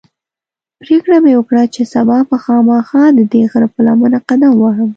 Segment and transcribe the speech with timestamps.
[0.81, 4.89] پرېکړه مې وکړه چې سبا به خامخا ددې غره پر لمنه قدم وهم.